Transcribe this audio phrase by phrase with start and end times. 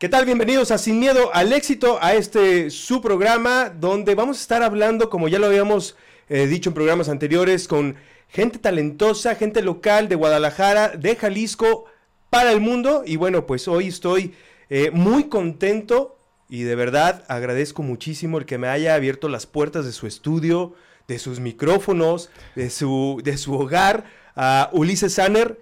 [0.00, 0.24] ¿Qué tal?
[0.24, 5.10] Bienvenidos a Sin Miedo al Éxito, a este su programa donde vamos a estar hablando,
[5.10, 5.94] como ya lo habíamos
[6.30, 11.84] eh, dicho en programas anteriores, con gente talentosa, gente local de Guadalajara, de Jalisco,
[12.30, 13.02] para el mundo.
[13.04, 14.34] Y bueno, pues hoy estoy
[14.70, 16.16] eh, muy contento
[16.48, 20.72] y de verdad agradezco muchísimo el que me haya abierto las puertas de su estudio,
[21.08, 24.04] de sus micrófonos, de su, de su hogar,
[24.34, 25.60] a Ulises Sanner,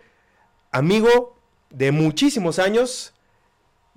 [0.70, 1.36] amigo
[1.70, 3.14] de muchísimos años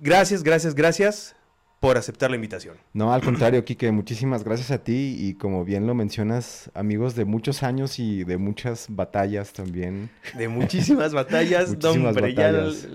[0.04, 1.36] Gracias, gracias, gracias
[1.78, 2.76] por aceptar la invitación.
[2.92, 7.24] No, al contrario, Kike, muchísimas gracias a ti y como bien lo mencionas, amigos de
[7.24, 10.10] muchos años y de muchas batallas también.
[10.34, 12.88] De muchísimas batallas, muchísimas batallas.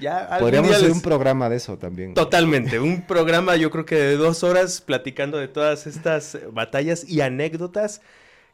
[0.00, 2.14] ya Podríamos hacer un programa de eso también.
[2.14, 7.22] Totalmente, un programa yo creo que de dos horas platicando de todas estas batallas y
[7.22, 8.02] anécdotas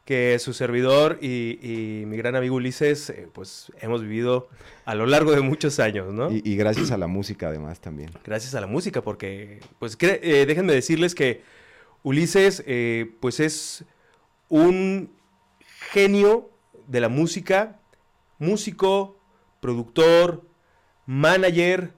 [0.09, 4.49] que su servidor y, mi gran amigo Ulises, eh, pues hemos vivido
[4.83, 6.31] a lo largo de muchos años, ¿no?
[6.31, 8.09] Y, gracias a la música además también.
[8.25, 11.43] Gracias a la música, porque, pues eh, déjenme decirles que
[12.01, 13.85] Ulises, eh, pues es
[14.47, 15.11] un
[15.91, 16.49] genio
[16.87, 17.79] de la música,
[18.39, 19.15] músico,
[19.59, 20.43] productor,
[21.05, 21.93] manager,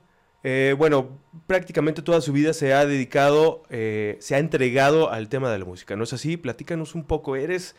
[0.78, 5.64] bueno, prácticamente toda su vida se ha dedicado, se ha entregado al tema de la
[5.64, 6.36] música, ¿no es así?
[6.36, 7.74] Platícanos un poco, eres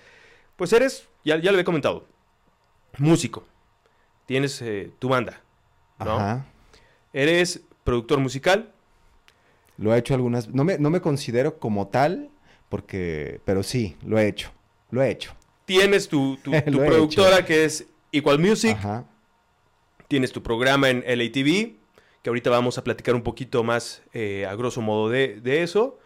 [0.62, 2.06] pues eres, ya, ya lo he comentado,
[2.96, 3.42] músico.
[4.26, 5.42] Tienes eh, tu banda,
[5.98, 6.44] ¿no?
[7.12, 8.72] Eres productor musical.
[9.76, 10.50] Lo he hecho algunas...
[10.50, 12.30] No me, no me considero como tal,
[12.68, 13.40] porque...
[13.44, 14.52] Pero sí, lo he hecho.
[14.92, 15.34] Lo he hecho.
[15.64, 18.76] Tienes tu, tu, productora que es Equal Music.
[18.76, 19.04] Ajá.
[20.06, 21.74] Tienes tu programa en LATV,
[22.22, 25.98] que ahorita vamos a platicar un poquito más eh, a grosso modo de, de eso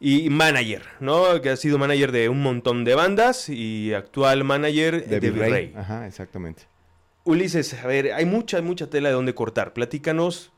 [0.00, 1.42] y manager, ¿no?
[1.42, 5.74] Que ha sido manager de un montón de bandas y actual manager de, Virrey.
[5.76, 6.62] Ajá, exactamente.
[7.24, 9.74] Ulises, a ver, hay mucha, mucha tela de donde cortar.
[9.74, 10.52] Platícanos,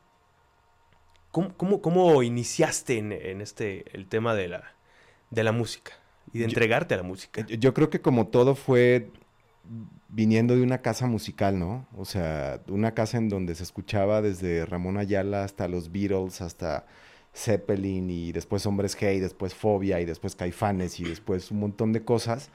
[1.31, 4.75] ¿cómo, cómo, iniciaste en, este, el tema de la,
[5.29, 5.91] de la música
[6.31, 7.45] y de entregarte a la música?
[7.45, 9.09] Yo creo que como todo fue
[10.07, 11.85] viniendo de una casa musical, ¿no?
[11.97, 16.85] O sea, una casa en donde se escuchaba desde Ramón Ayala hasta los Beatles, hasta
[17.35, 21.93] Zeppelin y después Hombres G y después Fobia y después Caifanes y después un montón
[21.93, 22.51] de cosas.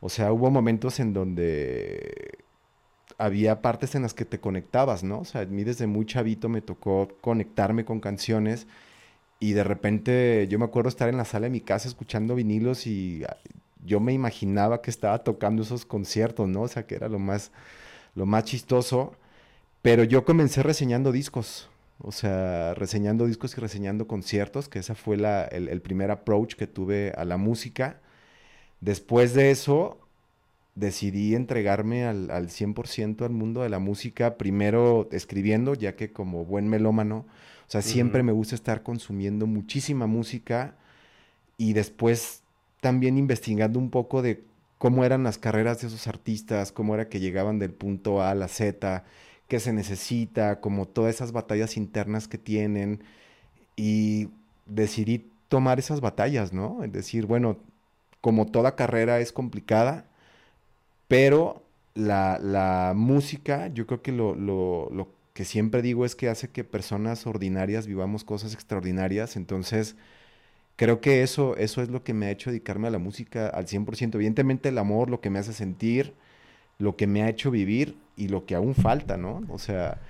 [0.00, 2.38] O sea, hubo momentos en donde
[3.18, 5.20] había partes en las que te conectabas, ¿no?
[5.20, 8.66] O sea, a mí desde muy chavito me tocó conectarme con canciones
[9.40, 12.86] y de repente yo me acuerdo estar en la sala de mi casa escuchando vinilos
[12.86, 13.36] y ah,
[13.84, 16.62] yo me imaginaba que estaba tocando esos conciertos, ¿no?
[16.62, 17.52] O sea, que era lo más,
[18.14, 19.14] lo más chistoso.
[19.82, 21.68] Pero yo comencé reseñando discos.
[22.06, 26.66] O sea, reseñando discos y reseñando conciertos, que esa fue la, el, primer approach que
[26.66, 28.00] tuve a la música.
[28.80, 29.98] Después de eso,
[30.74, 36.44] decidí entregarme al, al 100% al mundo de la música, primero escribiendo, ya que como
[36.44, 37.24] buen melómano,
[37.66, 40.74] o sea, siempre me gusta estar consumiendo muchísima música
[41.56, 42.42] y después
[42.80, 44.44] también investigando un poco de
[44.76, 48.34] cómo eran las carreras de esos artistas, cómo era que llegaban del punto A a
[48.34, 49.04] la Z,
[49.48, 53.02] que se necesita, como todas esas batallas internas que tienen
[53.76, 54.28] y
[54.66, 56.82] decidí tomar esas batallas, ¿no?
[56.84, 57.58] Es decir, bueno,
[58.20, 60.06] como toda carrera es complicada,
[61.08, 61.62] pero
[61.94, 67.26] la, música, yo creo que lo, lo, que siempre digo es que hace que personas
[67.26, 69.96] ordinarias vivamos cosas extraordinarias, entonces
[70.76, 73.66] creo que eso, eso es lo que me ha hecho dedicarme a la música al
[73.66, 74.14] 100%.
[74.14, 76.14] Evidentemente el amor, lo que me hace sentir,
[76.78, 79.42] lo que me ha hecho vivir y lo que aún falta, ¿no?
[79.48, 80.00] O sea,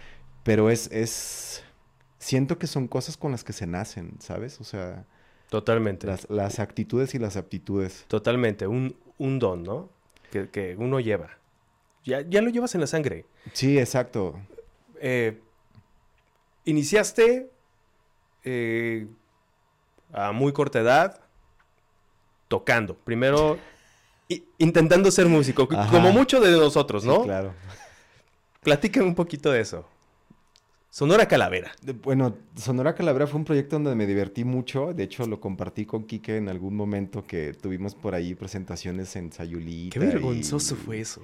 [0.43, 1.65] pero es, es,
[2.19, 4.61] siento que son cosas con las que se nacen, ¿sabes?
[4.61, 5.05] O sea...
[5.51, 6.09] Totalmente.
[6.29, 8.07] Las, actitudes y las aptitudes.
[8.09, 9.89] Totalmente, un, un don, ¿no?
[10.31, 11.39] Que, uno lleva.
[12.03, 13.25] Ya, ya, lo llevas en la sangre.
[13.53, 14.41] Sí, exacto.
[15.01, 15.41] Eh,
[16.65, 17.51] iniciaste
[18.43, 19.07] eh,
[20.13, 21.21] a muy corta edad
[22.49, 22.97] tocando.
[22.97, 23.59] Primero
[24.59, 27.23] intentando ser músico, como muchos de nosotros, ¿no?
[27.23, 27.55] claro.
[28.63, 29.87] Platícame un poquito de eso.
[30.95, 31.73] Sonora Calavera.
[32.03, 34.95] Bueno, Sonora Calavera fue un proyecto donde me divertí mucho.
[34.95, 39.33] De hecho, lo compartí con Quique en algún momento que tuvimos por ahí presentaciones en
[39.33, 39.99] Sayulita.
[39.99, 41.21] Qué vergonzoso fue eso.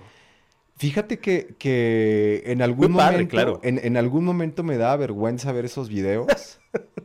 [0.77, 3.31] Fíjate que, que en algún momento.
[3.31, 3.61] claro.
[3.63, 6.27] En, en, algún momento me da vergüenza ver esos videos.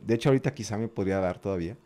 [0.02, 1.76] De hecho, ahorita quizá me podría dar todavía.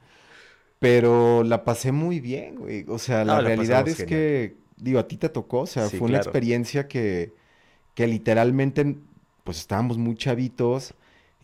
[0.80, 2.86] Pero la pasé muy bien, güey.
[2.88, 6.16] O sea, la, realidad es que, digo, a ti te tocó, o sea, fue una
[6.16, 7.34] experiencia que,
[7.94, 8.96] que literalmente,
[9.44, 10.94] pues estábamos muy chavitos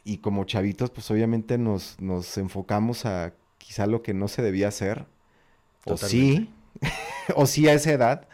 [0.05, 4.69] y como chavitos, pues obviamente nos, nos enfocamos a quizá lo que no se debía
[4.69, 5.05] hacer.
[5.85, 6.51] O sí,
[7.37, 8.29] o sí a esa edad.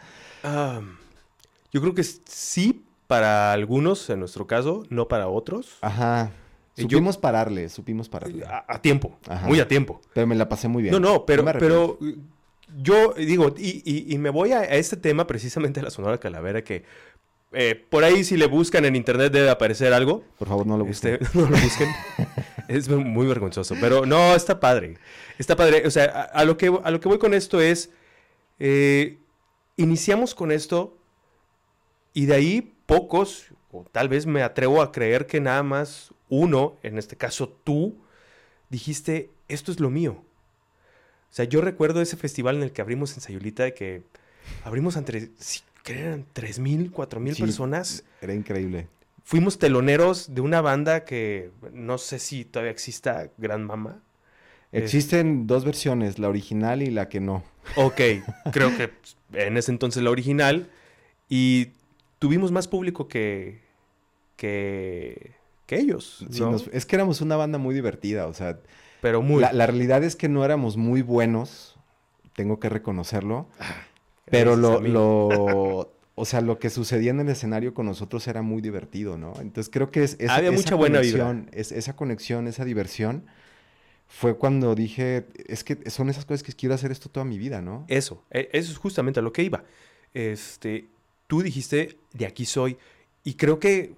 [1.71, 5.79] yo creo que sí para algunos, en nuestro caso, no para otros.
[5.81, 6.31] Ajá.
[6.75, 8.45] Supimos pararle, supimos pararle.
[8.45, 10.01] A, tiempo, muy a tiempo.
[10.13, 10.93] Pero me la pasé muy bien.
[10.93, 11.99] No, no, pero, pero
[12.81, 16.83] yo digo, y, me voy a, este tema precisamente de la Sonora Calavera, que
[17.51, 20.23] eh, por ahí si le buscan en internet debe aparecer algo.
[20.39, 21.19] Por favor, no lo busquen.
[21.21, 21.89] Este, no lo busquen.
[22.67, 24.97] es muy vergonzoso, pero no, está padre.
[25.37, 25.85] Está padre.
[25.85, 27.91] O sea, a, lo, que, a lo que voy con esto es,
[28.57, 29.19] eh,
[29.77, 30.97] iniciamos con esto
[32.13, 36.77] y de ahí pocos, o tal vez me atrevo a creer que nada más uno,
[36.83, 37.95] en este caso tú,
[38.69, 40.13] dijiste, esto es lo mío.
[40.13, 44.03] O sea, yo recuerdo ese festival en el que abrimos en Sayulita, de que
[44.63, 48.03] abrimos entre, sí, que eran 3.000, 4.000 personas.
[48.21, 48.87] Era increíble.
[49.23, 54.01] Fuimos teloneros de una banda que no sé si todavía exista, Gran Mama.
[54.71, 57.43] Existen dos versiones, la original y la que no.
[57.75, 58.01] Ok,
[58.51, 58.89] creo que
[59.33, 60.69] en ese entonces la original.
[61.29, 61.69] Y
[62.17, 63.61] tuvimos más público que,
[64.35, 65.31] que,
[65.75, 66.25] que ellos.
[66.71, 68.59] es que éramos una banda muy divertida, o sea.
[69.01, 69.41] Pero muy.
[69.41, 71.75] La, realidad es que no éramos muy buenos,
[72.35, 73.47] tengo que reconocerlo.
[73.59, 73.85] Ah,
[74.25, 78.61] pero lo, lo, o sea, lo que sucedía en el escenario con nosotros era muy
[78.61, 79.33] divertido, ¿no?
[79.39, 83.25] Entonces creo que es, Había esa mucha buena conexión, es, esa conexión, esa diversión,
[84.07, 87.61] fue cuando dije, es que son esas cosas que quiero hacer esto toda mi vida,
[87.61, 87.85] ¿no?
[87.87, 89.63] Eso, e, eso es justamente a lo que iba.
[90.13, 90.87] Este,
[91.27, 92.77] tú dijiste, de aquí soy,
[93.23, 93.95] y creo que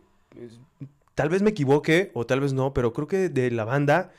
[1.16, 4.12] tal vez me equivoque o tal vez no, pero creo que de la banda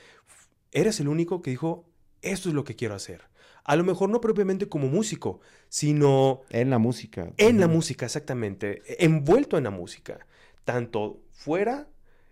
[0.73, 1.85] eres el único que dijo,
[2.23, 3.23] esto es lo que quiero hacer.
[3.65, 6.43] A lo mejor no propiamente como músico, sino...
[6.51, 7.33] En la música.
[7.37, 8.83] En la música, exactamente.
[9.05, 10.27] Envuelto en la música.
[10.65, 11.89] Tanto fuera,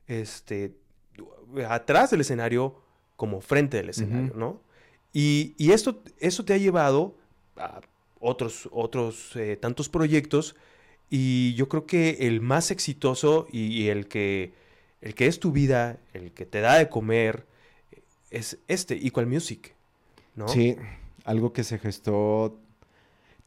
[0.07, 0.77] este,
[1.69, 2.81] atrás del escenario,
[3.17, 4.63] como frente del escenario, ¿no?
[5.13, 7.17] Y, esto, eso te ha llevado
[7.57, 7.81] a
[8.21, 10.57] otros, otros eh, tantos proyectos
[11.17, 14.53] y yo creo que el más exitoso y, el, que,
[15.01, 17.47] el que es tu vida, el que te da de comer,
[18.33, 19.77] es este, Equal Music,
[20.35, 20.49] ¿no?
[20.49, 20.75] Sí,
[21.25, 22.59] algo que se gestó.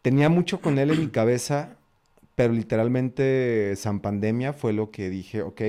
[0.02, 1.76] Tenía mucho con él en mi cabeza,
[2.36, 5.62] pero literalmente San Pandemia fue lo que dije, ok,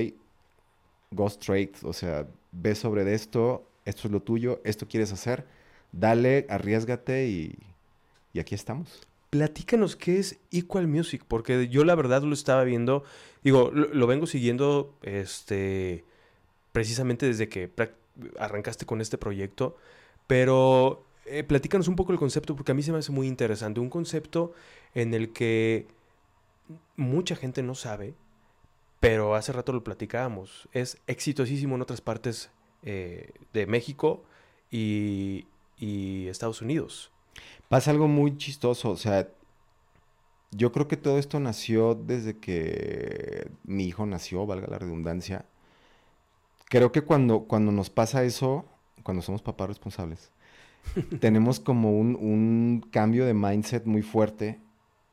[1.11, 5.45] go straight, o sea, ve sobre esto, esto es lo tuyo, esto quieres hacer,
[5.91, 7.59] dale, arriesgate y,
[8.31, 13.03] y aquí estamos platícanos qué es Equal Music, porque yo la verdad lo estaba viendo,
[13.43, 16.05] digo, lo, vengo siguiendo este,
[16.71, 17.71] precisamente desde que
[18.39, 19.77] arrancaste con este proyecto,
[20.27, 23.79] pero eh, platícanos un poco el concepto, porque a mí se me hace muy interesante,
[23.79, 24.53] un concepto
[24.95, 25.87] en el que
[26.95, 28.15] mucha gente no sabe,
[28.99, 32.49] pero hace rato lo platicábamos, es exitosísimo en otras partes
[32.83, 34.23] eh, de México
[34.71, 35.45] y
[36.27, 37.11] Estados Unidos.
[37.69, 39.29] Pasa algo muy chistoso, o sea,
[40.51, 45.45] yo creo que todo esto nació desde que mi hijo nació, valga la redundancia.
[46.65, 48.65] Creo que cuando, cuando nos pasa eso,
[49.03, 50.31] cuando somos papás responsables,
[51.19, 54.59] tenemos como un, un, cambio de mindset muy fuerte.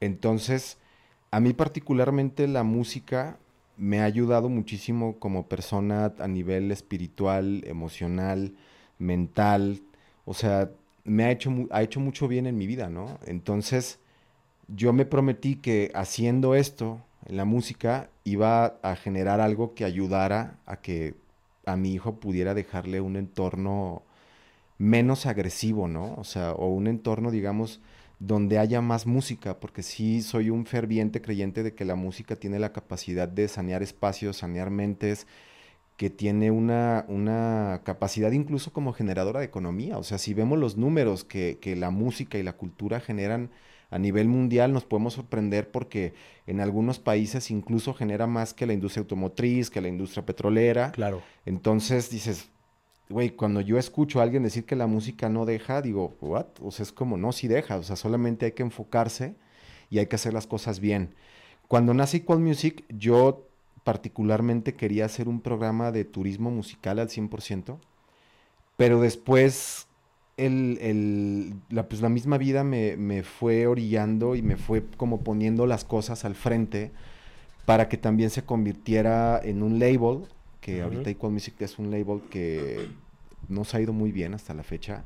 [0.00, 0.79] Entonces,
[1.31, 3.38] a mí particularmente la música
[3.76, 8.55] me ha ayudado muchísimo como persona a nivel espiritual, emocional,
[8.99, 9.82] mental.
[10.25, 10.70] O sea,
[11.06, 13.19] me ha hecho, ha hecho mucho bien en mi vida, ¿no?
[13.26, 13.99] Entonces,
[14.69, 20.58] yo me prometí que haciendo esto en la música iba a generar algo que ayudara
[20.67, 21.14] a que
[21.64, 24.03] a mi hijo pudiera dejarle un entorno
[24.79, 26.14] menos agresivo, ¿no?
[26.16, 27.81] O sea, o un entorno, digamos,
[28.19, 32.59] donde haya más música, porque sí soy un ferviente creyente de que la música tiene
[32.59, 35.26] la capacidad de sanear espacios, sanear mentes,
[35.97, 39.99] que tiene una, una, capacidad incluso como generadora de economía.
[39.99, 43.50] O sea, si vemos los números que, que, la música y la cultura generan
[43.91, 46.12] a nivel mundial, nos podemos sorprender porque
[46.47, 50.93] en algunos países incluso genera más que la industria automotriz, que la industria petrolera.
[50.93, 51.23] Claro.
[51.47, 52.50] Entonces dices,
[53.09, 56.47] güey, cuando yo escucho a alguien decir que la música no deja, digo, ¿what?
[56.61, 57.76] O sea, es como, no, sí deja.
[57.76, 59.35] O sea, solamente hay que enfocarse
[59.88, 61.15] y hay que hacer las cosas bien.
[61.69, 63.49] Cuando nace Equal Music, yo
[63.87, 67.78] particularmente quería hacer un programa de turismo musical al 100%,
[68.76, 69.87] pero después
[70.37, 75.85] el, la, pues la misma vida me, fue orillando y me fue como poniendo las
[75.85, 76.90] cosas al frente
[77.64, 80.26] para que también se convirtiera en un label,
[80.61, 82.88] que ahorita Equal Music es un label que
[83.49, 85.05] nos ha ido muy bien hasta la fecha.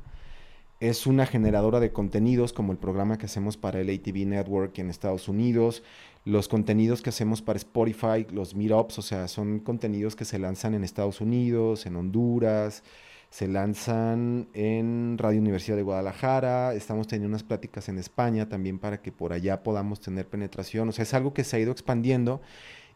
[0.79, 4.89] Es una generadora de contenidos como el programa que hacemos para el ATV Network en
[4.89, 5.83] Estados Unidos,
[6.25, 10.75] los contenidos que hacemos para Spotify, los meetups, o sea, son contenidos que se lanzan
[10.75, 12.83] en Estados Unidos, en Honduras,
[13.29, 19.01] se lanzan en Radio Universidad de Guadalajara, estamos teniendo unas pláticas en España también para
[19.01, 22.41] que por allá podamos tener penetración, o sea, es algo que se ha ido expandiendo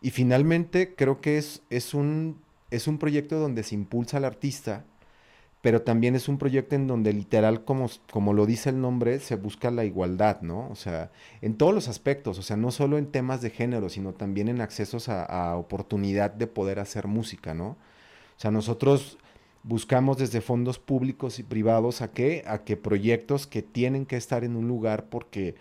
[0.02, 4.86] y finalmente creo que es, es un es un proyecto donde se impulsa al artista,
[5.66, 9.36] pero también es un proyecto en donde literal, como, como lo dice el nombre, se
[9.36, 10.70] busca la igualdad, ¿no?
[10.70, 11.10] O sea,
[11.42, 14.62] en todos los aspectos, o sea, no solo en temas de género, sino también en
[14.62, 17.70] accesos a, oportunidad de poder hacer música, ¿no?
[17.70, 17.78] O
[18.38, 19.18] sea, nosotros
[19.64, 22.44] buscamos desde fondos públicos y privados a qué?
[22.46, 25.56] A que proyectos que tienen que estar en un lugar porque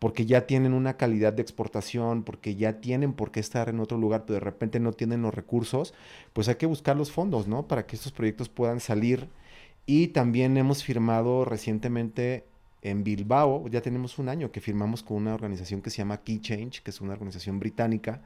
[0.00, 3.98] porque ya tienen una calidad de exportación, porque ya tienen por qué estar en otro
[3.98, 5.94] lugar, pero de repente no tienen los recursos,
[6.32, 7.68] pues hay que buscar los fondos, ¿no?
[7.68, 9.28] Para que estos proyectos puedan salir.
[9.86, 12.44] Y también hemos firmado recientemente
[12.84, 16.40] en Bilbao, ya tenemos un año que firmamos con una organización que se llama Key
[16.40, 18.22] Change, que es una organización británica,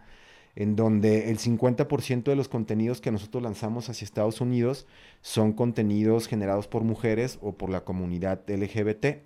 [0.57, 4.87] en donde el 50% de los contenidos que nosotros lanzamos hacia Estados Unidos
[5.21, 9.23] son contenidos generados por mujeres o por la comunidad LGBT.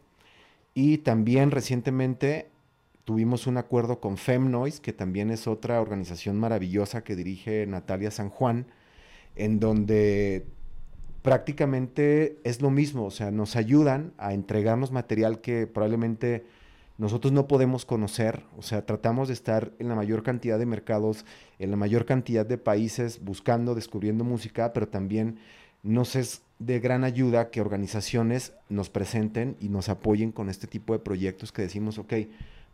[0.74, 2.50] Y también recientemente
[3.04, 8.28] tuvimos un acuerdo con FemNoise, que también es otra organización maravillosa que dirige Natalia San
[8.28, 8.66] Juan,
[9.34, 10.46] en donde
[11.22, 16.44] prácticamente es lo mismo, o sea, nos ayudan a entregarnos material que probablemente
[16.98, 21.24] nosotros no podemos conocer, o sea, tratamos de estar en la mayor cantidad de mercados,
[21.58, 25.38] en la mayor cantidad de países buscando, descubriendo música, pero también
[25.82, 30.92] nos es de gran ayuda que organizaciones nos presenten y nos apoyen con este tipo
[30.92, 32.14] de proyectos que decimos, ok,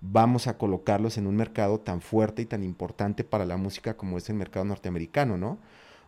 [0.01, 4.19] vamos a colocarlos en un mercado tan fuerte y tan importante para la música como
[4.19, 5.59] es el mercado norteamericano, ¿no?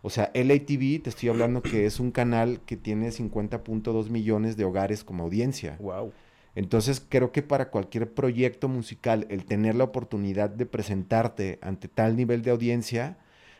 [0.02, 4.64] O sea, LATV, te estoy hablando que es un canal que tiene 50.2 millones de
[4.64, 5.76] hogares como audiencia.
[5.80, 6.12] Wow.
[6.54, 12.16] Entonces, creo que para cualquier proyecto musical, el tener la oportunidad de presentarte ante tal
[12.16, 13.18] nivel de audiencia,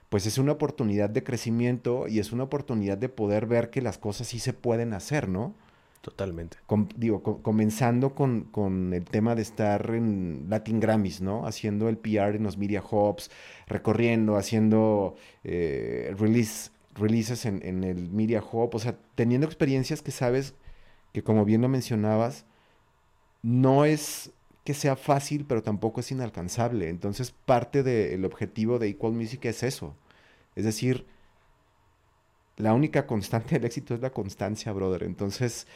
[0.09, 3.97] pues es una oportunidad de crecimiento y es una oportunidad de poder ver que las
[3.97, 5.55] cosas sí se pueden hacer, ¿no?
[6.01, 6.57] Totalmente.
[6.97, 11.47] digo, comenzando con, el tema de estar en Latin Grammys, ¿no?
[11.47, 13.31] Haciendo el PR en los Media Hubs,
[13.67, 20.11] recorriendo, haciendo eh, release, releases en, en, el Media Hub, o sea, teniendo experiencias que
[20.11, 20.55] sabes
[21.13, 22.47] que, como bien lo mencionabas,
[23.43, 24.33] no es
[24.65, 26.89] que sea fácil, pero tampoco es inalcanzable.
[26.89, 29.95] Entonces, parte del objetivo de Equal Music es eso.
[30.57, 31.07] Es decir,
[32.57, 35.03] la única constante del éxito es la constancia, brother.
[35.05, 35.67] Entonces,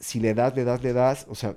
[0.00, 1.56] si le das, le das, le das, o sea,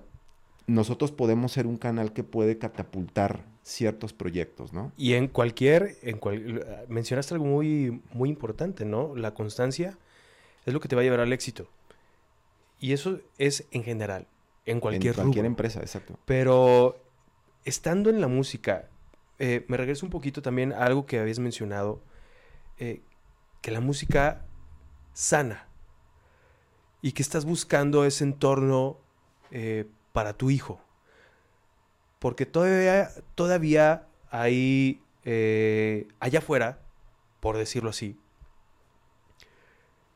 [0.67, 4.91] nosotros podemos ser un canal que puede catapultar ciertos proyectos, ¿no?
[4.97, 6.19] Y en cualquier, en
[6.89, 9.15] mencionaste algo muy, muy importante, ¿no?
[9.15, 9.97] La constancia
[10.65, 11.69] es lo que te va a llevar al éxito.
[12.79, 14.27] Y eso es en general.
[14.65, 16.19] En cualquier, en cualquier empresa, exacto.
[16.25, 16.97] Pero
[17.63, 18.89] estando en la música,
[19.39, 22.01] eh, me regreso un poquito también a algo que habías mencionado,
[22.77, 23.01] eh,
[23.61, 24.45] que la música
[25.13, 25.67] sana
[27.03, 28.97] y que estás buscando ese entorno
[29.51, 30.81] eh, para tu hijo.
[32.17, 34.99] Porque todavía, todavía hay
[36.19, 36.81] allá afuera,
[37.39, 38.17] por decirlo así,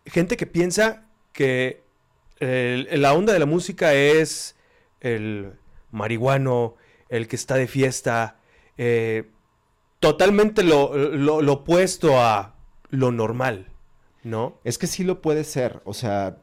[0.05, 1.83] gente que piensa que
[2.39, 4.55] la onda de la música es
[4.99, 5.53] el
[5.91, 6.75] marihuano,
[7.09, 8.39] el que está de fiesta,
[8.77, 9.29] eh,
[9.99, 10.91] totalmente lo,
[11.51, 12.55] opuesto a
[12.89, 13.71] lo normal,
[14.23, 14.59] ¿no?
[14.63, 16.37] Es que sí lo puede ser, o sea,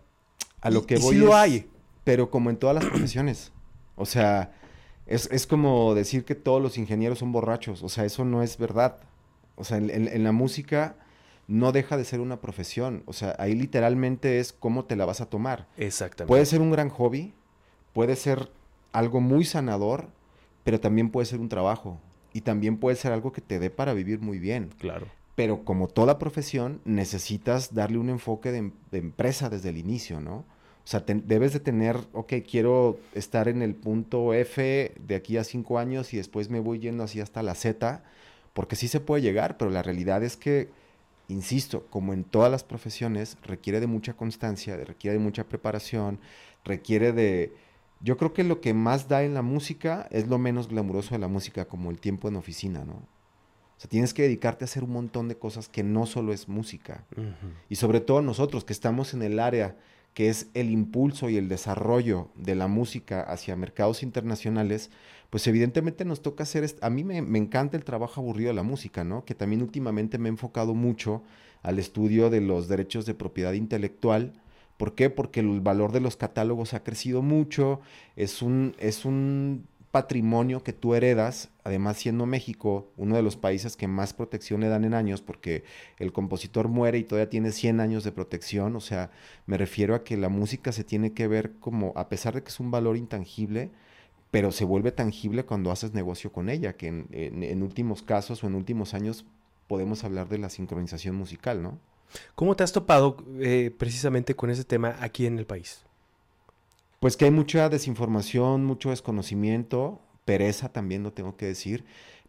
[0.65, 1.15] a lo que voy.
[1.15, 1.71] Sí lo hay.
[2.03, 3.53] Pero como en todas las profesiones.
[3.95, 4.53] O sea,
[5.07, 7.83] es, como decir que todos los ingenieros son borrachos.
[7.83, 8.99] O sea, eso no es verdad.
[9.55, 10.97] O sea, en la música
[11.47, 13.03] no deja de ser una profesión.
[13.07, 15.67] O sea, ahí literalmente es cómo te la vas a tomar.
[15.77, 16.29] Exactamente.
[16.29, 17.35] Puede ser un gran hobby,
[17.93, 18.51] puede ser
[18.93, 20.09] algo muy sanador,
[20.63, 22.01] pero también puede ser un trabajo.
[22.33, 24.71] Y también puede ser algo que te dé para vivir muy bien.
[24.79, 25.07] Claro.
[25.37, 30.45] Pero como toda profesión, necesitas darle un enfoque de, empresa desde el inicio, ¿no?
[30.85, 35.45] O sea, debes de tener, ok, quiero estar en el punto F de aquí a
[35.45, 38.03] cinco años y después me voy yendo así hasta la Z,
[38.53, 40.69] porque sí se puede llegar, pero la realidad es que
[41.29, 46.21] insisto, como en todas las profesiones, requiere de mucha constancia, requiere de mucha preparación,
[46.65, 47.53] requiere de...
[48.01, 51.21] Yo creo que lo que más da en la música es lo menos glamuroso de
[51.21, 52.95] la música, como el tiempo en oficina, ¿no?
[52.95, 56.49] O sea, tienes que dedicarte a hacer un montón de cosas que no solo es
[56.49, 57.05] música.
[57.71, 59.77] Y sobre todo nosotros que estamos en el área
[60.15, 64.91] que es el impulso y el desarrollo de la música hacia mercados internacionales,
[65.29, 69.03] pues evidentemente nos toca hacer, a mí me, encanta el trabajo aburrido de la música,
[69.03, 69.25] ¿no?
[69.25, 71.25] Que también últimamente me he enfocado mucho
[71.63, 74.33] al estudio de los derechos de propiedad intelectual.
[74.77, 75.11] ¿Por qué?
[75.11, 77.81] Porque el valor de los catálogos ha crecido mucho,
[78.15, 83.77] es un, es un patrimonio que tú heredas, además siendo México uno de los países
[83.77, 85.63] que más protección le dan en años, porque
[86.01, 89.13] el compositor muere y todavía tiene 100 años de protección, o sea,
[89.47, 92.49] me refiero a que la música se tiene que ver como, a pesar de que
[92.49, 93.71] es un valor intangible,
[94.33, 98.57] pero se vuelve tangible cuando haces negocio con ella, que en, últimos casos o en
[98.57, 99.25] últimos años
[99.69, 101.79] podemos hablar de la sincronización musical, ¿no?
[102.35, 105.85] ¿Cómo te has topado eh, precisamente con ese tema aquí en el país?
[107.05, 111.85] Pues que hay mucha desinformación, mucho desconocimiento, pereza también lo tengo que decir,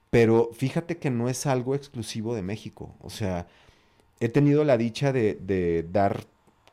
[0.10, 2.94] pero fíjate que no es algo exclusivo de México.
[3.00, 3.48] O sea,
[4.20, 6.26] he tenido la dicha de, dar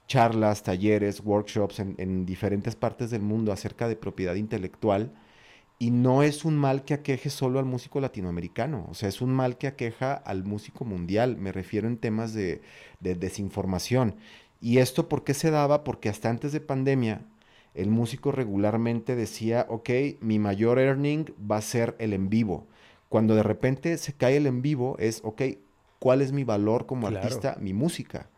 [0.09, 5.13] charlas, talleres, workshops en, en, diferentes partes del mundo acerca de propiedad intelectual
[5.79, 9.33] y no es un mal que aqueje solo al músico latinoamericano, o sea, es un
[9.33, 12.63] mal que aqueja al músico mundial, me refiero en temas de,
[12.99, 14.17] desinformación.
[14.61, 15.85] ¿Y esto por qué se daba?
[15.85, 17.27] Porque hasta antes de pandemia,
[17.75, 22.67] el músico regularmente decía, ok, mi mayor earning va a ser el en vivo.
[23.09, 25.43] Cuando de repente se cae el en vivo, es, ok,
[25.99, 27.57] ¿cuál es mi valor como artista?
[27.61, 28.29] Mi música.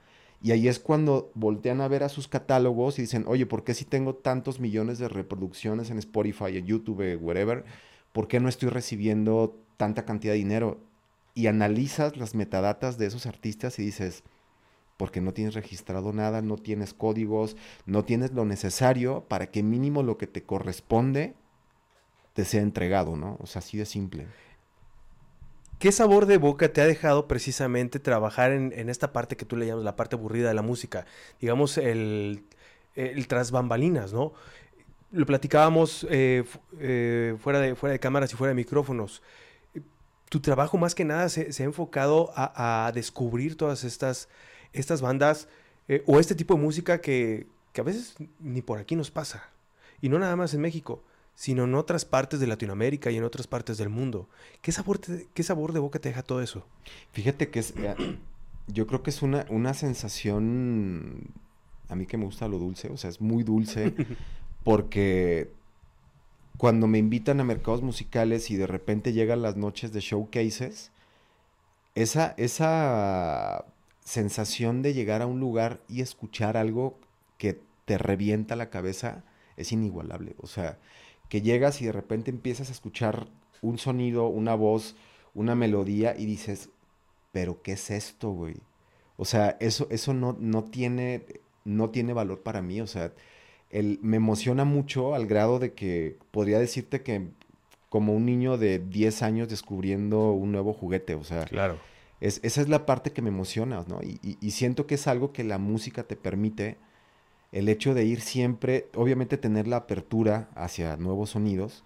[0.42, 3.72] Y ahí es cuando voltean a ver a sus catálogos y dicen, oye, ¿por qué
[3.72, 7.64] si tengo tantos millones de reproducciones en Spotify, en YouTube, wherever,
[8.12, 10.80] ¿por qué no estoy recibiendo tanta cantidad de dinero?
[11.34, 14.22] Y analizas las metadatas de esos artistas y dices,
[14.96, 20.02] porque no tienes registrado nada, no tienes códigos, no tienes lo necesario para que mínimo
[20.02, 21.34] lo que te corresponde
[22.34, 23.38] te sea entregado, ¿no?
[23.40, 24.26] O sea, así de simple.
[25.78, 29.66] ¿Qué sabor de boca te ha dejado precisamente trabajar en, esta parte que tú le
[29.66, 31.04] llamas la parte aburrida de la música?
[31.40, 32.44] Digamos, el,
[32.94, 34.32] el tras bambalinas, ¿no?
[35.10, 36.44] Lo platicábamos eh,
[36.80, 39.22] eh, fuera, de, fuera de cámaras y fuera de micrófonos.
[40.28, 44.28] Tu trabajo más que nada se, ha enfocado a, descubrir todas estas,
[44.74, 45.48] estas bandas
[45.88, 49.50] eh, o este tipo de música que, que a veces ni por aquí nos pasa.
[50.02, 51.02] Y no nada más en México
[51.34, 54.28] sino en otras partes de Latinoamérica y en otras partes del mundo.
[54.62, 55.00] ¿Qué sabor,
[55.34, 56.66] qué sabor de boca te deja todo eso?
[57.12, 57.94] Fíjate que es, eh,
[58.68, 61.30] yo creo que es una, una sensación,
[61.88, 63.94] a mí que me gusta lo dulce, o sea, es muy dulce,
[64.64, 65.50] porque
[66.56, 70.92] cuando me invitan a mercados musicales y de repente llegan las noches de showcases,
[71.96, 73.64] esa, esa
[74.04, 76.99] sensación de llegar a un lugar y escuchar algo
[77.38, 79.25] que te revienta la cabeza
[79.56, 80.34] es inigualable.
[80.40, 80.78] O sea,
[81.28, 83.26] que llegas y de repente empiezas a escuchar
[83.62, 84.94] un sonido, una voz,
[85.35, 86.68] una melodía y dices,
[87.33, 88.57] pero ¿qué es esto, güey?
[89.16, 91.24] O sea, eso, eso no, no, tiene,
[91.64, 93.12] no tiene valor para mí, o sea,
[93.70, 97.28] el, me emociona mucho al grado de que podría decirte que
[97.88, 101.78] como un niño de 10 años descubriendo un nuevo juguete, o sea, claro.
[102.20, 104.00] Es, esa es la parte que me emociona, ¿no?
[104.03, 106.79] y siento que es algo que la música te permite
[107.55, 111.85] el hecho de ir siempre, obviamente tener la apertura hacia nuevos sonidos,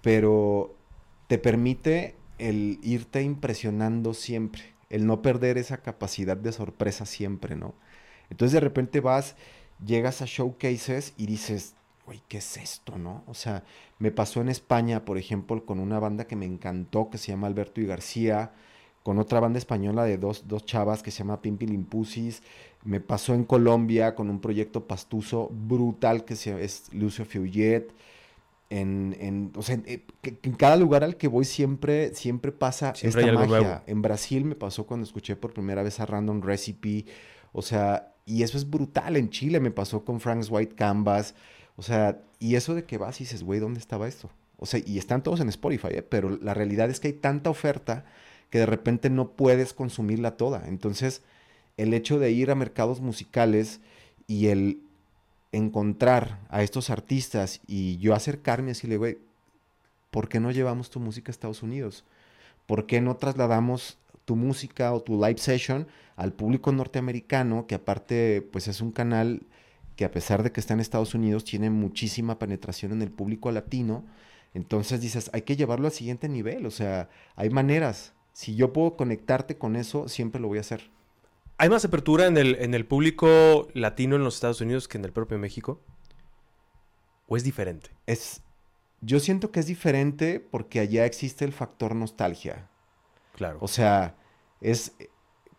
[0.00, 0.76] pero
[1.26, 7.74] te permite el irte impresionando siempre, el no perder esa capacidad de sorpresa siempre, ¿no?
[8.30, 9.34] Entonces de repente vas,
[9.84, 11.74] llegas a showcases y dices,
[12.06, 13.24] uy, ¿qué es esto, no?
[13.26, 13.64] O sea,
[13.98, 17.48] me pasó en España, por ejemplo, con una banda que me encantó, que se llama
[17.48, 18.52] Alberto y García,
[19.06, 22.42] con otra banda española de dos, dos chavas que se llama Pimpi Limpusis.
[22.82, 27.92] Me pasó en Colombia con un proyecto pastuso brutal que se, es Lucio Fiuget.
[28.68, 30.04] En, en, o sea, en, eh,
[30.56, 33.84] cada lugar al que voy siempre, siempre pasa esta magia.
[33.86, 37.04] En Brasil me pasó cuando escuché por primera vez a Random Recipe.
[37.52, 39.16] O sea, y eso es brutal.
[39.16, 41.36] En Chile me pasó con Frank's White Canvas.
[41.76, 44.30] O sea, y eso de que vas y dices, güey, ¿dónde estaba esto?
[44.56, 46.02] O sea, y están todos en Spotify, ¿eh?
[46.02, 48.04] pero la realidad es que hay tanta oferta
[48.50, 50.66] que de repente no puedes consumirla toda.
[50.68, 51.22] Entonces,
[51.76, 53.80] el hecho de ir a mercados musicales
[54.26, 54.80] y el
[55.52, 59.18] encontrar a estos artistas y yo acercarme y decirle, güey,
[60.10, 62.04] ¿por qué no llevamos tu música a Estados Unidos?
[62.66, 68.46] ¿Por qué no trasladamos tu música o tu live session al público norteamericano, que aparte,
[68.52, 69.42] pues es un canal
[69.94, 73.50] que a pesar de que está en Estados Unidos, tiene muchísima penetración en el público
[73.50, 74.04] latino.
[74.52, 78.98] Entonces dices, hay que llevarlo al siguiente nivel, o sea, hay maneras si yo puedo
[78.98, 80.90] conectarte con eso, siempre lo voy a hacer.
[81.56, 85.06] ¿Hay más apertura en el, en el público latino en los Estados Unidos que en
[85.06, 85.80] el propio México?
[87.28, 87.88] ¿O es diferente?
[88.04, 88.42] Es,
[89.00, 92.68] yo siento que es diferente porque allá existe el factor nostalgia.
[93.34, 93.56] Claro.
[93.62, 94.16] O sea,
[94.60, 94.94] es,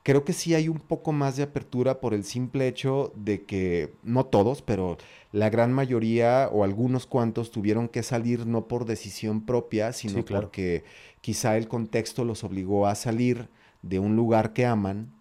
[0.08, 3.94] creo que sí hay un poco más de apertura por el simple hecho de que,
[4.04, 4.96] no todos, pero
[5.34, 10.86] la gran mayoría o algunos cuantos tuvieron que salir no por decisión propia, sino porque
[11.20, 13.50] quizá el contexto los obligó a salir
[13.82, 15.12] de un lugar que aman.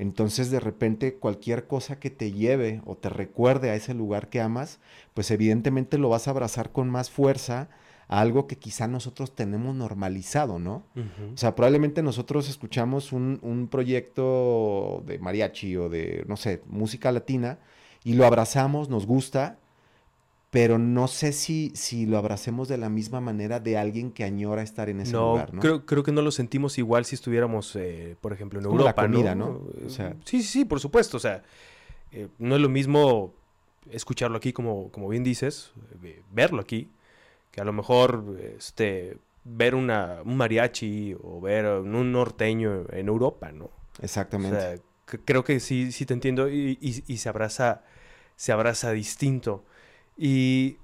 [0.00, 4.40] Entonces de repente cualquier cosa que te lleve o te recuerde a ese lugar que
[4.40, 4.80] amas,
[5.14, 7.68] pues evidentemente lo vas a abrazar con más fuerza
[8.08, 10.84] a algo que quizá nosotros tenemos normalizado, ¿no?
[11.32, 17.12] O sea, probablemente nosotros escuchamos un, un, proyecto de mariachi o de, no sé, música
[17.12, 17.58] latina
[18.02, 19.58] y lo abrazamos, nos gusta,
[20.54, 24.62] pero no sé si, si lo abracemos de la misma manera de alguien que añora
[24.62, 25.60] estar en ese lugar, ¿no?
[25.60, 29.08] Creo, creo que no lo sentimos igual si estuviéramos, eh, por ejemplo, en Europa, la
[29.08, 29.62] comida, ¿no?
[29.84, 31.16] O sea, sí, sí, sí, por supuesto.
[31.16, 31.42] O sea,
[32.12, 33.34] eh, no es lo mismo
[33.90, 35.72] escucharlo aquí, como, como bien dices,
[36.04, 36.88] eh, verlo aquí,
[37.54, 43.52] que a lo mejor este, ver una, un mariachi o ver un norteño en Europa,
[43.52, 43.70] ¿no?
[44.02, 44.56] Exactamente.
[44.56, 44.78] O sea,
[45.24, 47.84] creo que sí, sí te entiendo y, y, y se abraza,
[48.34, 49.64] se abraza distinto.
[50.16, 50.78] ¿Y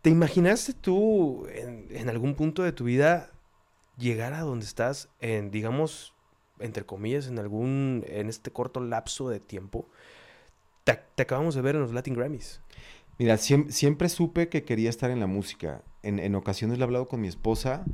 [0.00, 3.32] te imaginaste tú en, en, algún punto de tu vida
[3.98, 6.14] llegar a donde estás en, digamos,
[6.60, 9.88] entre comillas, en algún, en este corto lapso de tiempo?
[10.84, 12.60] Te, te acabamos de ver en los Latin Grammys.
[13.18, 15.82] Mira, siempre, siempre supe que quería estar en la música.
[16.02, 17.84] En, ocasiones le he hablado con mi esposa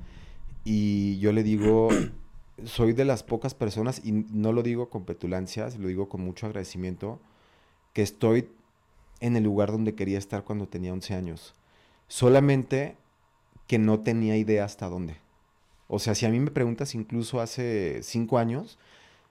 [0.65, 1.89] y yo le digo,
[2.65, 6.47] soy de las pocas personas, y no lo digo con petulancia, lo digo con mucho
[6.47, 7.21] agradecimiento,
[7.93, 8.49] que estoy
[9.21, 11.55] en el lugar donde quería estar cuando tenía 11 años.
[12.09, 12.97] Solamente
[13.67, 15.17] que no tenía idea hasta dónde.
[15.87, 18.79] O sea, si a mí me preguntas incluso hace 5 años,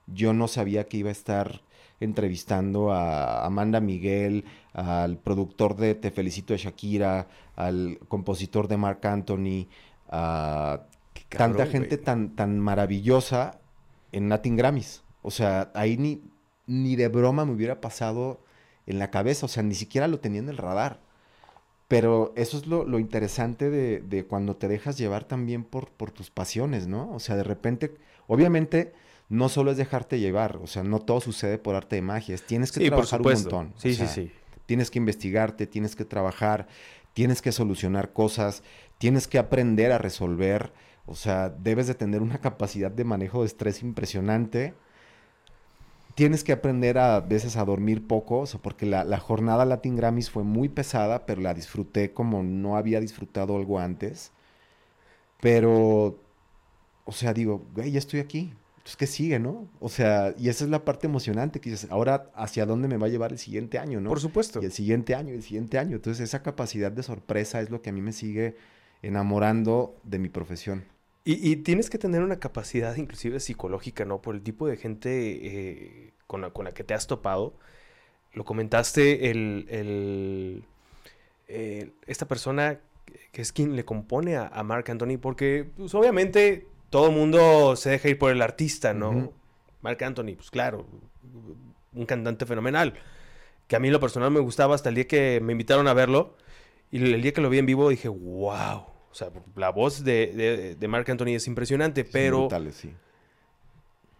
[0.07, 1.61] yo no sabía que iba a estar
[1.99, 9.05] entrevistando a Amanda Miguel, al productor de Te Felicito de Shakira, al compositor de Mark
[9.05, 9.67] Anthony,
[10.09, 10.85] a
[11.29, 13.59] cabrón, tanta gente tan, tan maravillosa
[14.11, 15.03] en Latin Grammys.
[15.21, 16.21] O sea, ahí ni,
[16.67, 18.41] ni de broma me hubiera pasado
[18.85, 20.99] en la cabeza, o sea, ni siquiera lo tenía en el radar.
[21.87, 26.11] Pero eso es lo, lo interesante de, de, cuando te dejas llevar también por, por
[26.11, 27.11] tus pasiones, ¿no?
[27.11, 27.95] O sea, de repente,
[28.27, 28.93] obviamente,
[29.29, 32.71] no solo es dejarte llevar, o sea, no todo sucede por arte de magia, tienes
[32.71, 33.73] que sí, trabajar un montón.
[33.77, 34.31] Sí, o sea, sí, sí.
[34.65, 36.67] Tienes que investigarte, tienes que trabajar,
[37.13, 38.63] tienes que solucionar cosas,
[38.97, 40.73] tienes que aprender a resolver,
[41.05, 44.73] o sea, debes de tener una capacidad de manejo de estrés impresionante
[46.19, 49.95] tienes que aprender a veces a dormir poco, o sea, porque la, la, jornada Latin
[49.95, 54.33] Grammys fue muy pesada, pero la disfruté como no había disfrutado algo antes.
[55.39, 56.19] Pero,
[57.05, 58.53] o sea, digo, güey, ya estoy aquí.
[58.79, 59.69] Entonces, ¿qué sigue, no?
[59.81, 63.07] O sea, y esa es la parte emocionante, que dices, ahora, ¿hacia dónde me va
[63.07, 64.09] a llevar el siguiente año, no?
[64.09, 64.61] Por supuesto.
[64.61, 65.97] Y el siguiente año, y el siguiente año.
[65.97, 68.55] Entonces, esa capacidad de sorpresa es lo que a mí me sigue
[69.01, 70.85] enamorando de mi profesión.
[71.25, 74.21] Y, y, tienes que tener una capacidad inclusive psicológica, ¿no?
[74.21, 77.53] Por el tipo de gente eh, con, la, con, la, que te has topado.
[78.31, 80.63] Lo comentaste, el, el,
[81.49, 82.79] eh, esta persona
[83.33, 87.91] que es quien le compone a, a Mark Anthony, porque pues, obviamente todo mundo se
[87.91, 89.09] deja ir por el artista, ¿no?
[89.09, 89.31] Uh -huh.
[89.81, 90.85] Mark Anthony, pues claro,
[91.93, 92.93] un cantante fenomenal,
[93.67, 96.35] que a mí lo personal me gustaba hasta el día que me invitaron a verlo.
[96.91, 100.33] Y el día que lo vi en vivo dije, wow, o sea, la voz de,
[100.35, 102.39] de, de Mark Anthony es impresionante, pero...
[102.39, 102.93] Brutales, sí.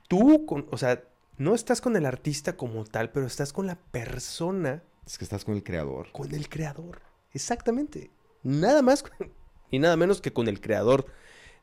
[0.08, 1.03] Tú, con, o sea,
[1.38, 4.84] no estás con el artista como tal, pero estás con la persona.
[5.05, 6.12] Es que estás con el creador.
[6.12, 7.01] Con el creador,
[7.34, 8.12] exactamente.
[8.43, 9.03] Nada más
[9.71, 11.08] y nada menos que con el creador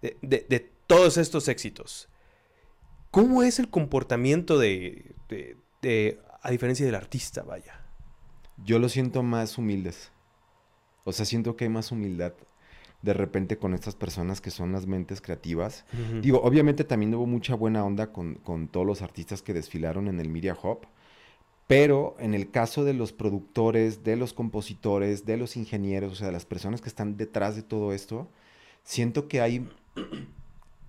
[0.03, 2.09] de, de, de todos estos éxitos.
[3.11, 5.15] ¿Cómo es el comportamiento de,
[5.83, 7.83] de, a diferencia del artista, vaya?
[8.65, 10.13] Yo lo siento más humildes.
[11.05, 12.35] O sea, siento que hay más humildad
[13.03, 15.85] de repente con estas personas que son las mentes creativas.
[15.93, 16.21] Uh -huh.
[16.21, 20.19] Digo, obviamente también hubo mucha buena onda con, con, todos los artistas que desfilaron en
[20.19, 20.81] el Media Hub,
[21.67, 26.29] pero en el caso de los productores, de los compositores, de los ingenieros, o sea,
[26.29, 28.29] de las personas que están detrás de todo esto,
[28.83, 29.69] siento que hay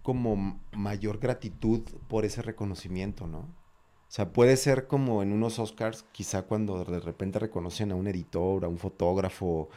[0.08, 3.39] como mayor gratitud por ese reconocimiento, ¿no?
[3.39, 8.08] O sea, puede ser como en unos Oscars, quizá cuando de repente reconocen a un
[8.08, 9.67] editor, a un fotógrafo,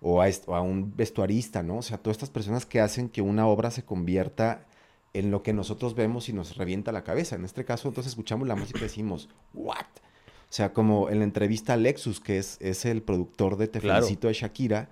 [0.00, 1.78] o a, o a, un vestuarista, ¿no?
[1.78, 4.64] O sea, todas estas personas que hacen que una obra se convierta
[5.12, 7.34] en lo que nosotros vemos y nos revienta la cabeza.
[7.34, 9.74] En este caso, entonces escuchamos la música y decimos, ¿what?
[9.76, 13.80] O sea, como en la entrevista a Lexus, que es, es el productor de Te
[13.80, 14.04] claro.
[14.04, 14.88] Felicito de Shakira,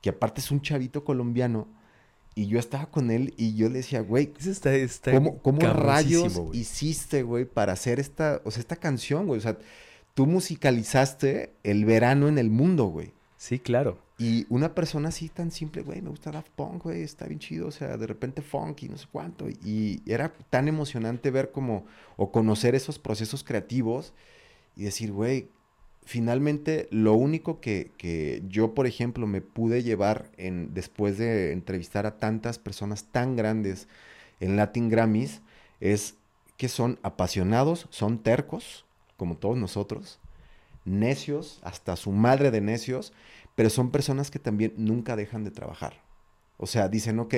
[0.00, 1.66] que aparte es un chavito colombiano,
[2.38, 6.36] y yo estaba con él y yo le decía, güey, está, está ¿cómo, cómo rayos
[6.36, 6.60] wey.
[6.60, 9.38] hiciste, güey, para hacer esta, o sea, esta canción, güey?
[9.38, 9.56] O sea,
[10.12, 13.14] tú musicalizaste el verano en el mundo, güey.
[13.38, 13.98] Sí, claro.
[14.18, 17.68] Y una persona así tan simple, güey, me gusta Daft Punk, güey, está bien chido,
[17.68, 19.48] o sea, de repente funk y no sé cuánto.
[19.48, 21.86] Y era tan emocionante ver como,
[22.18, 24.12] o conocer esos procesos creativos
[24.76, 25.48] y decir, güey,
[26.06, 32.06] finalmente lo único que, que, yo, por ejemplo, me pude llevar en, después de entrevistar
[32.06, 33.88] a tantas personas tan grandes
[34.38, 35.42] en Latin Grammys
[35.80, 36.14] es
[36.56, 40.20] que son apasionados, son tercos, como todos nosotros,
[40.84, 43.12] necios, hasta su madre de necios,
[43.56, 46.00] pero son personas que también nunca dejan de trabajar.
[46.56, 47.34] O sea, dicen, ok,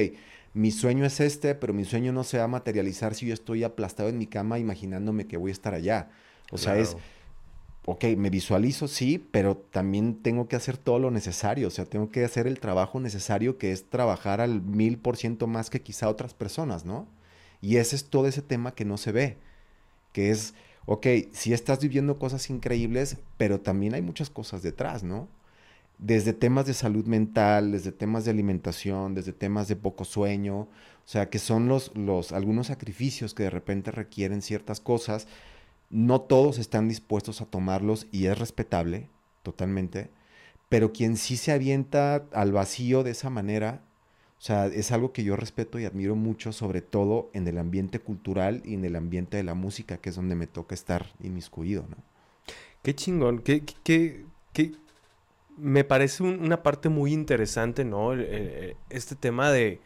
[0.53, 3.65] mi sueño es este, pero mi sueño no se va a materializar si yo estoy
[3.65, 6.11] aplastado en mi cama imaginándome que voy a estar allá.
[6.51, 6.97] O sea, es
[7.91, 12.11] ok, me visualizo, sí, pero también tengo que hacer todo lo necesario, o sea, tengo
[12.11, 16.11] que hacer el trabajo necesario que es trabajar al mil por ciento más que quizá
[16.11, 17.07] otras personas, ¿no?
[17.63, 19.39] Y ese es todo ese tema que no se ve,
[20.13, 20.53] que es,
[20.85, 25.27] ok, sí estás viviendo cosas increíbles, pero también hay muchas cosas detrás, ¿no?
[25.97, 30.69] Desde temas de salud mental, desde temas de alimentación, desde temas de poco sueño, o
[31.07, 35.27] sea, que son los, los, algunos sacrificios que de repente requieren ciertas cosas
[35.91, 39.09] no todos están dispuestos a tomarlos y es respetable
[39.43, 40.11] totalmente,
[40.69, 43.83] pero quien sí se avienta al vacío de esa manera,
[44.39, 48.01] o sea, es algo que yo respeto y admiro mucho, sobre todo en el ambiente
[48.01, 51.87] cultural y en el ambiente de la música, que es donde me toca estar inmiscuido,
[51.89, 51.97] ¿no?
[52.83, 54.73] Qué chingón, qué, qué, qué,
[55.57, 58.13] me parece una parte muy interesante, ¿no?
[58.15, 59.81] este tema de,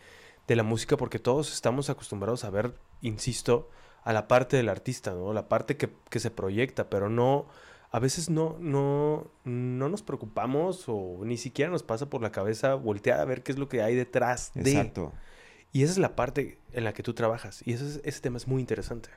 [0.47, 3.71] de la música, porque todos estamos acostumbrados a ver, insisto,
[4.05, 5.33] a la parte del artista, ¿no?
[5.33, 7.47] La parte que, se proyecta, pero no,
[7.91, 12.75] a veces no, no, no nos preocupamos o ni siquiera nos pasa por la cabeza
[12.75, 14.73] voltear a ver qué es lo que hay detrás de.
[14.73, 15.13] Exacto.
[15.73, 17.63] Y esa es la parte en la que tú trabajas.
[17.65, 19.09] Y ese, ese tema es muy interesante.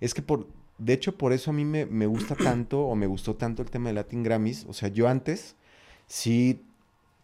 [0.00, 3.06] Es que por, de hecho, por eso a mí me, me gusta tanto o me
[3.06, 4.66] gustó tanto el tema de Latin Grammys.
[4.68, 5.56] O sea, yo antes
[6.06, 6.62] sí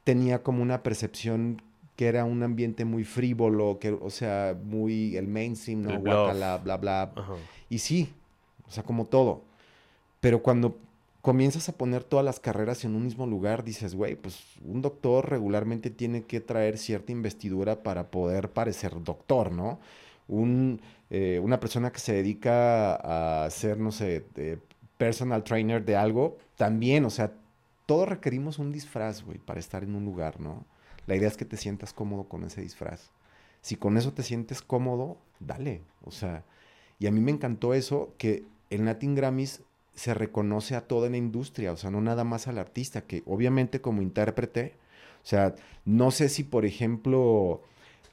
[0.04, 1.62] tenía como una percepción
[1.96, 6.00] que era un ambiente muy frívolo, que, o sea, muy el mainstream, ¿no?
[6.00, 7.12] bla, bla.
[7.68, 8.12] Y sí,
[8.66, 9.42] o sea, como todo.
[10.20, 10.76] Pero cuando
[11.20, 15.30] comienzas a poner todas las carreras en un mismo lugar, dices, güey, pues un doctor
[15.30, 19.78] regularmente tiene que traer cierta investidura para poder parecer doctor, ¿no?
[20.28, 20.80] Un,
[21.10, 24.24] eh, una persona que se dedica a ser, no sé,
[24.98, 27.32] personal trainer de algo, también, o sea,
[27.86, 30.64] todos requerimos un disfraz, güey, para estar en un lugar, ¿no?
[31.06, 33.10] La idea es que te sientas cómodo con ese disfraz.
[33.60, 35.82] Si con eso te sientes cómodo, dale.
[36.04, 36.44] O sea,
[36.98, 39.62] y a mí me encantó eso, que el Latin Grammys
[39.94, 43.80] se reconoce a toda la industria, o sea, no nada más al artista, que obviamente
[43.80, 44.74] como intérprete,
[45.22, 47.62] o sea, no sé si por ejemplo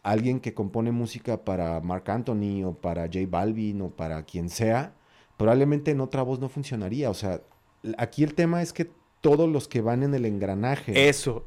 [0.03, 4.93] alguien que compone música para Mark Anthony o para J Balvin o para quien sea,
[5.37, 7.41] probablemente en otra voz no funcionaría, o sea,
[7.97, 8.89] aquí el tema es que
[9.21, 11.09] todos los que van en el engranaje.
[11.09, 11.45] Eso,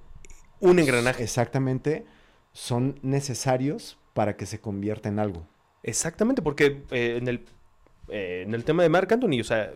[0.60, 1.22] un engranaje.
[1.22, 2.04] Exactamente,
[2.52, 5.46] son necesarios para que se convierta en algo.
[5.82, 7.44] Exactamente, porque eh, en, el,
[8.08, 9.72] eh, en el tema de Marc Anthony, o sea,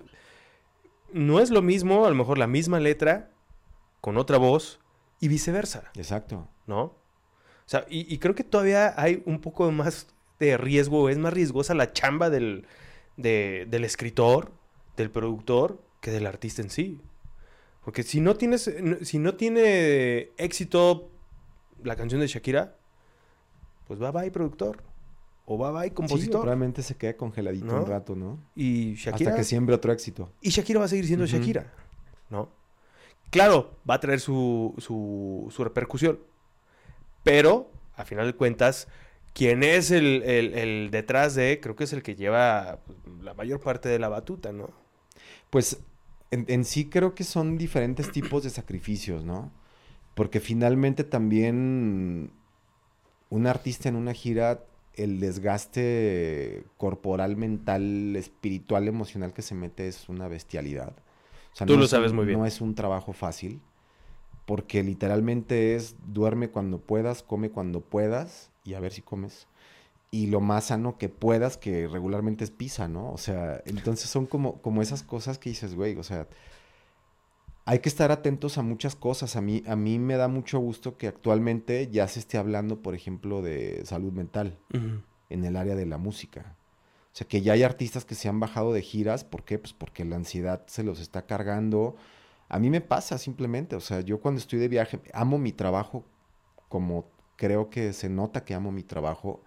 [1.13, 3.31] no es lo mismo, a lo mejor la misma letra
[4.01, 4.81] con otra voz
[5.21, 5.91] y viceversa.
[5.95, 6.49] Exacto.
[6.67, 6.83] ¿No?
[6.83, 10.07] O sea, y, creo que todavía hay un poco más
[10.39, 12.67] de riesgo, es más riesgosa la chamba del,
[13.17, 14.53] del escritor,
[14.97, 16.99] del productor, que del artista en sí.
[17.89, 18.71] Porque si no tienes,
[19.01, 21.11] si no tiene éxito
[21.83, 22.77] la canción de Shakira,
[23.87, 24.83] pues va bye productor.
[25.47, 26.43] O va bye compositor.
[26.43, 28.41] probablemente se quede congeladito un rato, ¿no?
[28.55, 29.31] Y Shakira.
[29.31, 30.31] Hasta que siembre otro éxito.
[30.43, 31.73] Y Shakira va a seguir siendo Shakira,
[32.29, 32.51] ¿no?
[33.31, 36.19] Claro, va a traer su, su, repercusión.
[37.25, 38.87] Pero, a final de cuentas,
[39.33, 43.61] quien es el, el, detrás de, creo que es el que lleva pues, la mayor
[43.61, 44.69] parte de la batuta, ¿no?
[45.49, 45.79] Pues
[46.31, 49.51] en, sí creo que son diferentes tipos de sacrificios, ¿no?
[50.15, 52.33] Porque finalmente también
[53.31, 54.65] un artista en una gira,
[54.95, 60.95] el desgaste corporal, mental, espiritual, emocional que se mete es una bestialidad.
[61.67, 62.39] Tú lo sabes muy bien.
[62.39, 63.61] No es un trabajo fácil,
[64.45, 69.47] porque literalmente es duerme cuando puedas, come cuando puedas y a ver si comes
[70.11, 73.13] y lo más sano que puedas, que regularmente es pizza, ¿no?
[73.13, 76.29] O sea, entonces son como, como esas cosas que dices, güey, o sea,
[77.67, 79.37] hay que estar atentos a muchas cosas.
[79.37, 82.95] A mí, a mí me da mucho gusto que actualmente ya se esté hablando, por
[82.95, 84.59] ejemplo, de salud mental
[85.29, 86.57] en el área de la música.
[87.13, 89.25] O sea, que ya hay artistas que se han bajado de giras.
[89.25, 89.59] ¿Por qué?
[89.59, 91.97] Pues porque la ansiedad se los está cargando.
[92.49, 93.77] A mí me pasa simplemente.
[93.77, 96.07] O sea, yo cuando estoy de viaje, amo mi trabajo
[96.71, 99.43] como creo que se nota que amo mi trabajo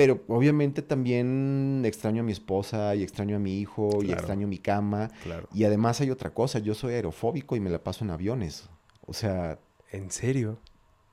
[0.00, 4.56] pero obviamente también extraño a mi esposa y extraño a mi hijo y extraño mi
[4.56, 5.10] cama.
[5.52, 8.70] Y además hay otra cosa, yo soy aerofóbico y me la paso en aviones.
[9.04, 9.58] O sea...
[9.92, 10.58] ¿En serio?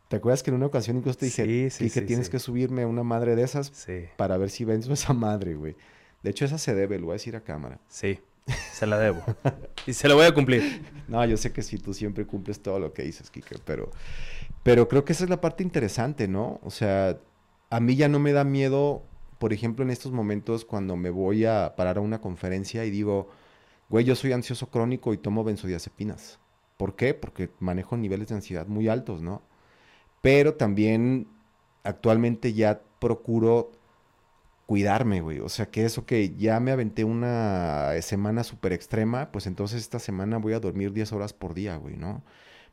[0.07, 3.03] ¿Te acuerdas que en una ocasión incluso te dije, que tienes que subirme a una
[3.03, 3.73] madre de esas
[4.15, 5.75] para ver si venzo esa madre, güey?
[6.23, 7.81] De hecho, esa se debe, lo voy a decir a cámara.
[7.89, 8.21] Sí,
[8.71, 9.21] se la debo.
[9.85, 10.81] y se la voy a cumplir.
[11.09, 13.91] No, yo sé que sí, tú siempre cumples todo lo que dices, Kike, pero,
[14.63, 16.59] pero creo que esa es la parte interesante, ¿no?
[16.63, 17.17] O sea,
[17.69, 19.03] a mí ya no me da miedo,
[19.39, 23.29] por ejemplo, en estos momentos cuando me voy a parar a una conferencia y digo,
[23.89, 26.39] güey, yo soy ansioso crónico y tomo benzodiazepinas.
[26.77, 27.13] ¿Por qué?
[27.13, 29.41] Porque manejo niveles de ansiedad muy altos, ¿no?
[30.21, 31.27] Pero también
[31.83, 33.71] actualmente ya procuro
[34.67, 35.39] cuidarme, güey.
[35.39, 39.99] O sea, que eso que ya me aventé una semana súper extrema, pues entonces esta
[39.99, 42.23] semana voy a dormir 10 horas por día, güey, ¿no?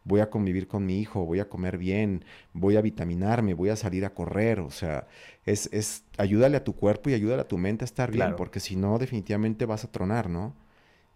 [0.05, 3.77] Voy a convivir con mi hijo, voy a comer bien, voy a vitaminarme, voy a
[3.77, 4.61] salir a correr.
[4.61, 5.07] O sea,
[5.47, 8.61] es, es ayúdale a tu cuerpo y ayúdale a tu mente a estar bien, porque
[8.61, 10.55] si no, definitivamente vas a tronar, ¿no?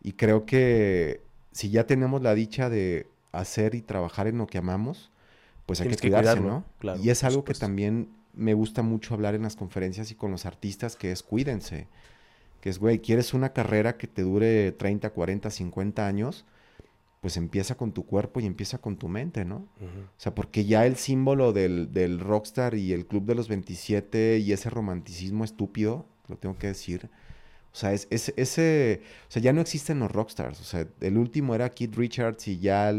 [0.03, 1.21] Y creo que
[1.53, 5.11] si ya tenemos la dicha de hacer y trabajar en lo que amamos,
[5.67, 6.65] pues hay que cuidarse, ¿no?
[7.03, 10.47] y es algo que también me gusta mucho hablar en las conferencias y con los
[10.47, 11.89] artistas, que es cuídense.
[12.61, 16.45] Que es, güey, quieres una carrera que te dure 30, 40, 50 años,
[17.21, 19.67] pues empieza con tu cuerpo y empieza con tu mente, ¿no?
[19.81, 24.39] O sea, porque ya el símbolo del, del, rockstar y el club de los 27
[24.39, 27.11] y ese romanticismo estúpido, lo tengo que decir,
[27.73, 31.55] o sea, es, ese, o sea, ya no existen los rockstars, o sea, el último
[31.55, 32.95] era Keith Richards y ya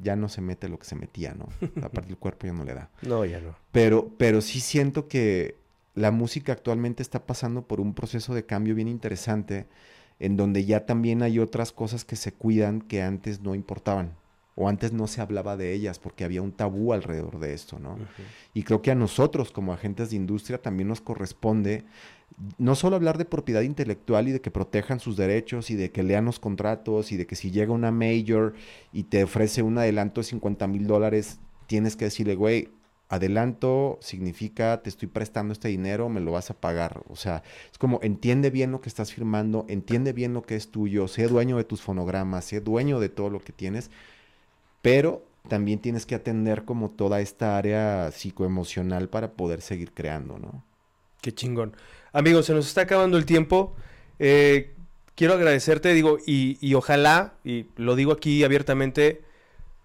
[0.00, 1.48] ya no se mete lo que se metía, ¿no?
[1.82, 2.90] Aparte el cuerpo ya no le da.
[3.02, 3.54] No, ya no.
[3.72, 5.56] Pero, pero sí siento que
[5.94, 9.66] la música actualmente está pasando por un proceso de cambio bien interesante,
[10.22, 14.14] en donde ya también hay otras cosas que se cuidan que antes no importaban
[14.54, 17.98] o antes no se hablaba de ellas porque había un tabú alrededor de esto, ¿no?
[18.54, 21.84] Y creo que a nosotros como agentes de industria también nos corresponde
[22.56, 26.04] no solo hablar de propiedad intelectual y de que protejan sus derechos y de que
[26.04, 28.54] lean los contratos y de que si llega una major
[28.92, 32.68] y te ofrece un adelanto de 50 mil dólares, tienes que decirle, güey,
[33.12, 37.02] adelanto significa te estoy prestando este dinero, me lo vas a pagar.
[37.08, 40.70] O sea, es como entiende bien lo que estás firmando, entiende bien lo que es
[40.70, 43.90] tuyo, sé dueño de tus fonogramas, sé dueño de todo lo que tienes,
[44.80, 50.64] pero también tienes que atender como toda esta área psicoemocional para poder seguir creando, ¿no?
[51.20, 51.76] Qué chingón.
[52.14, 53.74] Amigos, se nos está acabando el tiempo.
[54.18, 54.72] Eh,
[55.14, 59.20] quiero agradecerte, digo, y, ojalá, y lo digo aquí abiertamente,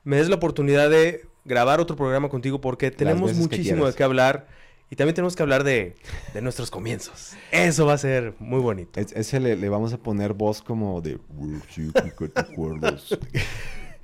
[0.06, 4.48] me des la oportunidad de grabar otro programa contigo porque tenemos muchísimo de qué hablar.
[4.90, 5.96] Y también tenemos que hablar de,
[6.42, 7.34] nuestros comienzos.
[7.52, 9.02] Eso va a ser muy bonito.
[9.02, 11.20] ese le, le, vamos a poner voz como de...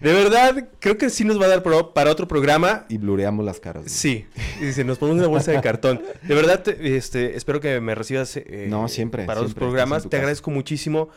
[0.02, 2.86] De verdad, creo que sí nos va a dar para otro programa.
[2.90, 3.90] Y blureamos las caras.
[3.90, 4.26] Sí,
[4.60, 6.02] y nos ponemos una bolsa de cartón.
[6.24, 10.10] De verdad, este, espero que me recibas eh, no, siempre, para otros programas.
[10.10, 11.08] Te agradezco muchísimo.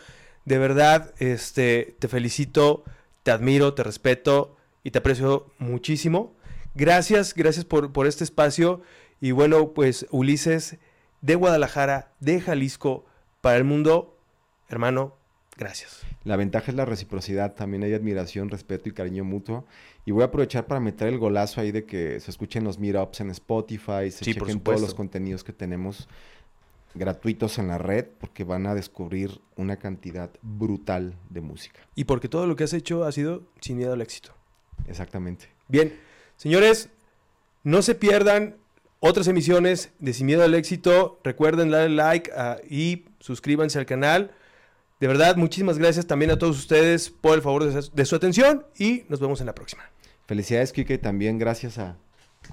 [0.45, 2.85] De verdad, este, te felicito,
[3.25, 6.37] te admiro, te respeto y te aprecio muchísimo.
[6.77, 8.83] Gracias, gracias por, por este espacio.
[9.21, 10.79] Y bueno, pues Ulises
[11.23, 13.05] de Guadalajara, de Jalisco,
[13.41, 14.17] para el mundo,
[14.69, 15.17] hermano,
[15.57, 16.03] gracias.
[16.23, 19.67] La ventaja es la reciprocidad, también hay admiración, respeto y cariño mutuo.
[20.05, 23.23] Y voy a aprovechar para meter el golazo ahí de que se escuchen los meetups
[23.23, 26.09] en Spotify, se chequen todos los contenidos que tenemos
[26.95, 31.81] gratuitos en la red, porque van a descubrir una cantidad brutal de música.
[31.97, 34.36] Y porque todo lo que has hecho ha sido sin miedo al éxito.
[34.87, 35.49] Exactamente.
[35.69, 35.99] Bien,
[36.37, 36.89] señores,
[37.65, 38.57] no se pierdan
[39.01, 41.21] otras emisiones de Sin Miedo al Éxito.
[41.25, 44.33] Recuerden darle like ah, y suscríbanse al canal.
[45.01, 49.05] De verdad, muchísimas gracias también a todos ustedes por el favor de, su atención y
[49.09, 49.83] nos vemos en la próxima.
[50.27, 51.97] Felicidades, Kike, también gracias a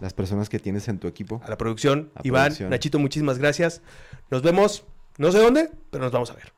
[0.02, 1.42] las personas que tienes en tu equipo.
[1.46, 3.82] A la producción, Iván, Nachito, muchísimas gracias.
[4.30, 4.84] Nos vemos,
[5.18, 6.52] no sé dónde, pero nos vamos a ver.